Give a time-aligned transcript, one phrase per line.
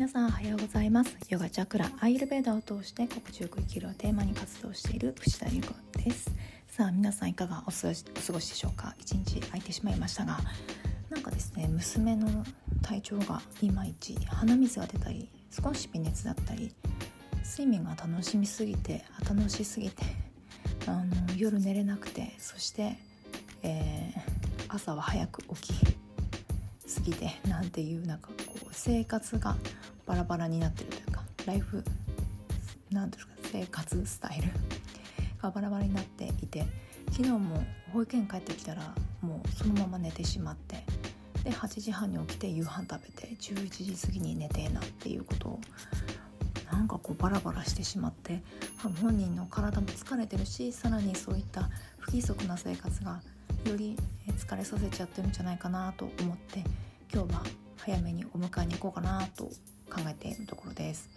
[0.00, 1.14] 皆さんおはようございます。
[1.28, 6.30] ヨガチャクラアイルベーダを通して心地よく生きるをテーマに活動している藤田由子です。
[6.68, 8.94] さあ皆さんいかがお過ごしでしょうか？
[8.98, 10.38] 一日空いてしまいましたが。
[11.10, 12.46] なんかですね娘の
[12.80, 16.74] 体調がいまいち鼻水が出たり少し微熱だったり
[17.44, 20.02] 睡眠が楽しみすぎて楽しすぎて
[20.88, 21.04] あの
[21.36, 22.96] 夜寝れなくてそして、
[23.62, 24.20] えー、
[24.68, 25.74] 朝は早く起き
[26.86, 29.56] すぎてなんていうなんかこう生活が
[30.10, 31.84] バラバラになってるというかライフ
[32.90, 34.48] なんですか生活スタイル
[35.40, 36.66] がバラバラになっていて
[37.12, 38.92] 昨日も保育園帰ってきたら
[39.22, 40.84] もうそのまま寝てしまって
[41.44, 45.60] で8時半に起きて夕飯食べて11時過ぎに寝てえなっていうことを
[46.72, 48.42] なんかこうバラバラしてしまって
[49.00, 53.20] 本人の体も疲れてるしさらにそういった不規則な生活が
[53.64, 56.64] より疲れさせちゃってるんじゃないかなと思って
[57.14, 57.44] 今日は
[57.76, 59.48] 早めにお迎えに行こうかなと
[59.90, 61.08] 考えているところです。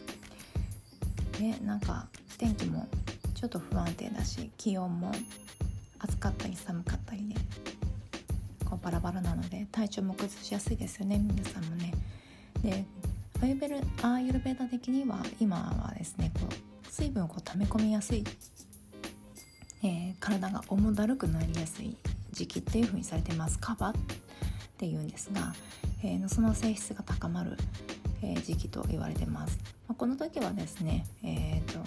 [1.39, 2.07] ね、なんか
[2.38, 2.88] 天気も
[3.33, 5.11] ちょっと不安定だし気温も
[5.99, 7.35] 暑かったり寒かったりで、
[8.66, 11.94] こうバラバラなので体調も崩しやすいですよね皆さんもね。
[12.61, 12.85] で
[13.41, 18.23] アユベルアーユルベーダ的には今はですねこう水分をこう溜め込みやすい、
[19.83, 21.97] えー、体が重だるくなりやすい
[22.31, 23.94] 時期っていう風にされてますカバっ
[24.77, 25.53] ていうんですが、
[26.03, 27.57] えー、その性質が高まる、
[28.23, 31.79] え、時期と言われてます、まあ、この時はですね、えーと、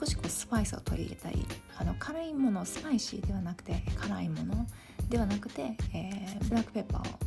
[0.00, 4.66] 少しこうスパイスを取り入れたりあの辛いものスパイシーではなくて辛いもの
[5.08, 7.18] ではなくて、えブラックペッパーを、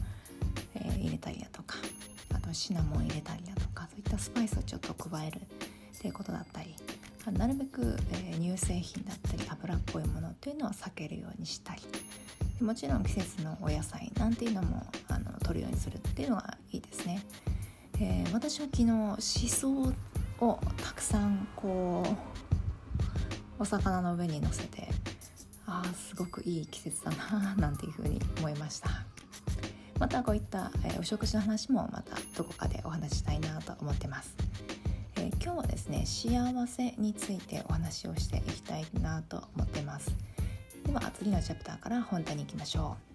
[0.74, 1.78] え入れたりだとか
[2.34, 5.42] あとシナモン入れたりだとかそういったスパイスをちょっと加えるっ
[6.00, 6.76] ていうことだったり
[7.32, 11.82] なるべく、え乳製品だったり油っぽいものっていうのは避けるようにしたり
[12.60, 17.22] もちろん季節のお野菜なんていうのもあの取るようにするっていうのがいいですね。
[18.00, 19.72] えー、私は昨日しそ
[20.40, 24.88] をたくさんこうお魚の上に乗せて
[25.66, 28.90] ああすごくいい季節だななんていうふうに思いました。
[29.98, 34.36] またこういった、えー、お食事の話もまたどこかでお話ししたいなと思ってます、
[35.16, 40.12] えー、今日はですね幸せについてお話をしていきたいなと思ってます。
[40.86, 42.98] では次のチャプターから本題に行きましょ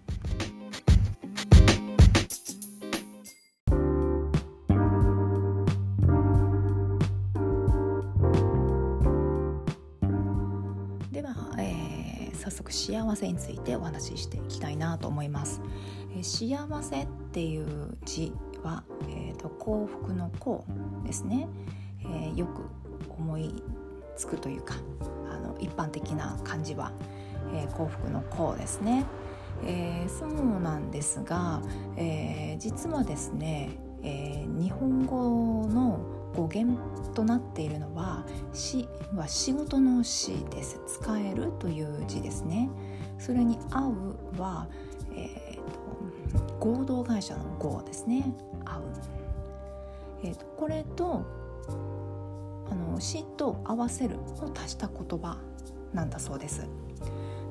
[12.01, 15.61] えー、早速幸せについてお話ししていきたいなと思います。
[16.15, 20.65] えー、幸せっていう字は、えーと、幸福の幸
[21.05, 21.47] ですね、
[22.01, 22.63] えー、よく
[23.09, 23.53] 思い
[24.15, 24.75] つくというか
[25.31, 26.91] あの一般的な漢字は
[27.53, 29.05] えー、幸福の幸ですね、
[29.65, 31.61] えー、そうなんですが、
[31.97, 33.71] えー、実はですね、
[34.03, 35.99] え日本語の
[36.35, 36.77] 語源
[37.13, 40.79] となっているのは「死」は仕事の「死」です。
[40.87, 42.69] 使えるという字ですね。
[43.19, 44.67] それに「会うは」
[45.13, 48.33] えーと、合同会社の「合」ですね
[48.63, 48.81] 「会う」
[50.23, 51.23] えーと、これと
[52.69, 55.37] あの死と合わせるを足した言葉
[55.93, 56.67] なんだそうです。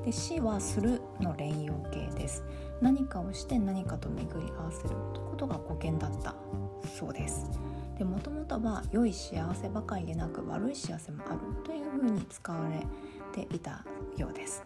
[0.03, 2.43] で死はするの連用形です。
[2.81, 6.35] 何かをして何かと巡り合わせるということが語源だった
[6.97, 7.47] そうです。
[8.01, 12.83] でもともとは良い幸せばかりでなく悪い幸せもあるというふうに使われ
[13.31, 13.85] ていた
[14.17, 14.63] ようです。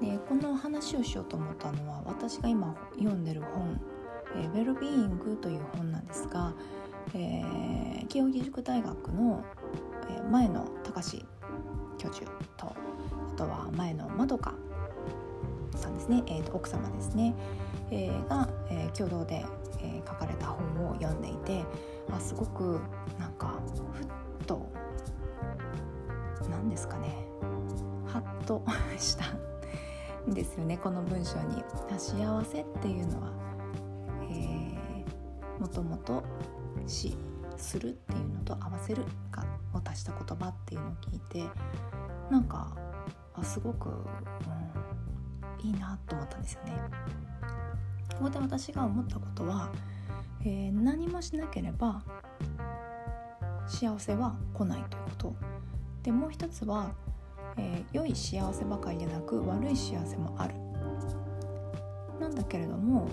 [0.00, 3.78] でこの話をしようと思ったのは私が今読んでる本
[4.36, 6.54] 「えー、ウェルビーイング」という本なんですが、
[7.12, 9.44] えー、慶應義塾大学の、
[10.08, 11.26] えー、前の高志
[11.98, 12.24] 教授
[12.56, 12.74] とあ
[13.36, 14.54] とは前のまどか
[15.76, 17.34] さんですね、えー、と奥様ですね、
[17.90, 19.44] えー、が、えー、共同で、
[19.84, 21.64] えー、書かれた本を読んでいて
[22.10, 22.80] あすごく
[23.18, 23.54] なんか
[23.92, 24.66] ふっと
[26.50, 27.26] 何ですかね
[28.06, 28.64] ハッと
[28.98, 29.24] した
[30.30, 31.62] んですよねこの文章に。
[31.96, 33.30] 幸せっていうのは、
[34.30, 36.24] えー、もともと
[36.86, 37.16] 死
[37.56, 41.48] するっていうのと合わせるかを足した言葉っていうのを聞いて
[42.30, 42.76] なんか
[43.34, 43.92] あすごく、う
[45.62, 46.72] ん、いいなと思ったんですよね。
[48.18, 49.70] ここで私が思ったことは、
[50.42, 52.02] えー、何もしなければ
[53.66, 55.36] 幸せは来ないということ。
[56.02, 56.92] でもう一つは、
[57.56, 60.54] えー、良い幸せばかりでなく悪い幸せもある。
[62.20, 63.08] なんだけれども、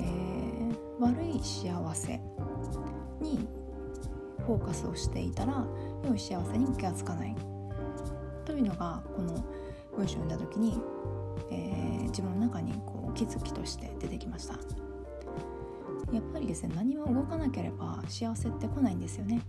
[0.00, 2.20] えー、悪い幸せ
[3.20, 3.48] に
[4.46, 5.64] フォーカスをしていたら
[6.04, 7.36] 良い幸せに気がつかない。
[8.44, 9.44] というのがこの
[9.96, 10.80] 文章を読んだ時に、
[11.50, 14.54] えー、自分の中にこう気づきとして出てきました。
[16.12, 19.40] やっぱりですね何も動かなければ幸せって来ないんですよね。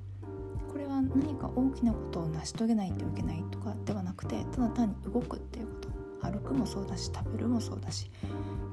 [0.71, 5.85] これは何か大きなことを成し遂げないといけないとかではなくてただ単に動くっていうこと。
[6.21, 8.09] 歩くもそうだし食べるもそうだし、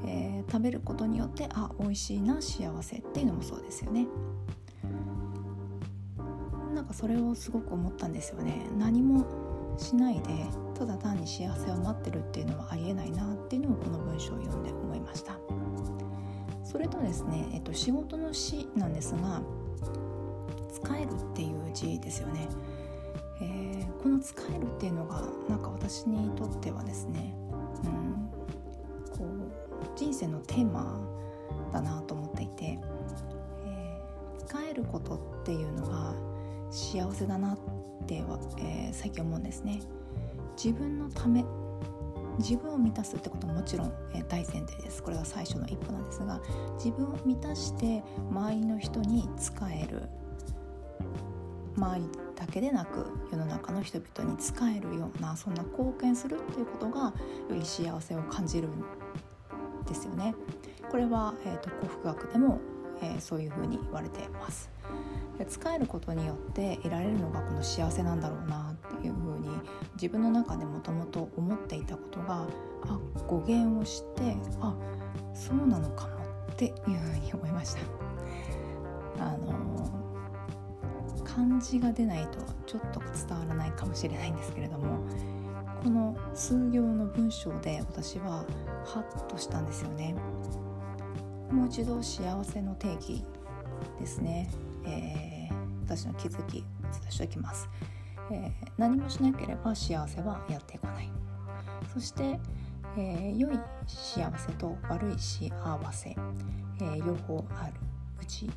[0.07, 4.07] えー、食べることによってあ美味しいな幸せっていうのもそうですよね。
[6.75, 8.67] なんかそれをすごく思ったんですよね。
[8.79, 9.27] 何も
[9.77, 10.47] しないで
[10.83, 15.39] ただ単に幸せを待ってるっていうのはありえないなっていうのをこの文章を読んで思いました。
[16.65, 19.43] それとですね、えっと、仕事の死なんですが
[20.73, 22.49] 使えるっていう字ですよね、
[23.41, 27.33] えー、この使えるっていうのがなんか私にとってはですね、
[27.85, 28.31] うん、
[29.17, 30.99] こう人生のテーマ
[31.73, 32.81] だなと思っていて、
[33.67, 36.15] えー、使えることっていうのが
[36.73, 37.59] 幸せだなっ
[38.07, 39.81] ては、えー、最近思うんですね。
[40.57, 41.45] 自分のため
[42.39, 46.41] 自分を満たすってことももちろん、えー、大前提ですこれが最初の一歩なんですが
[46.77, 50.09] 自分を満たして周りの人に使える
[51.77, 52.07] 周り
[52.37, 57.13] だけでなく世の中の人々に使えるようなそんな貢献するっていうことがよ
[57.51, 58.85] り幸せを感じるん
[59.87, 60.35] ですよね。
[60.91, 62.61] これは、えーと、幸福学でも、
[63.01, 64.71] えー、そういうふうに言われています。
[65.39, 68.72] で使えることによって得られるのがこの幸せなんだろうなっ
[70.03, 72.49] 自分の中でもともと思っていたことが
[72.83, 74.75] あ語源を知ってあ
[75.33, 77.81] そうなのかもっていうふうに思いました。
[79.25, 79.89] あの
[81.23, 84.99] 漢字が出ないとちょっと伝わらないかもしれないんですけれども
[85.85, 88.45] この数行の文章で私は
[88.85, 90.17] ハッとしたんですよね。
[91.53, 93.25] もう一度幸せの定義
[94.01, 94.51] ですね、
[94.85, 97.69] えー、私の気づきお伝えしておきます、
[98.31, 101.11] えー、何もしなければ幸せはやってこない。
[101.93, 102.39] そして、
[102.97, 105.51] えー、良い幸せと悪い幸
[105.93, 107.73] せ、えー、両方ある
[108.21, 108.51] うち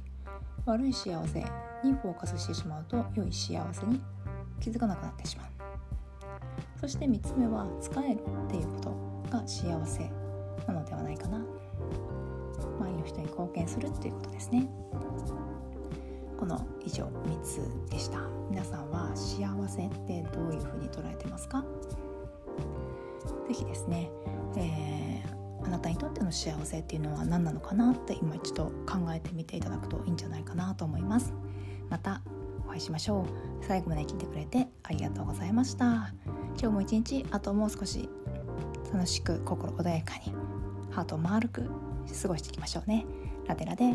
[0.65, 1.39] 悪い幸せ
[1.83, 4.01] にフォーカスしてしまうと良い幸せに
[4.59, 5.47] 気づかなくなってしまう。
[6.79, 10.09] そして3つ目は使えるっていうことが幸せ
[10.67, 11.37] なのではないかな。
[12.79, 14.67] 周りの人に貢献するっていうことですね。
[16.37, 18.19] この以上3つでした。
[18.49, 21.63] 皆さんは幸せってどういうふうに捉えてますか？
[23.47, 24.11] 是非ですね、
[24.57, 31.33] えー、あなたにとっての幸せっていうのは何なのかなって今一度考えてみていただくといいんじゃないかなと思います。
[31.89, 32.21] また
[32.67, 33.25] お会いしましょう。
[33.63, 36.13] 最後まで聞いてくれてありがとうございました。
[36.57, 38.09] 今日も一日あともう少し
[38.93, 40.33] 楽しく心穏やかに
[40.91, 41.69] ハートを丸く
[42.21, 43.05] 過ごしていきましょうね。
[43.47, 43.93] ラテラで。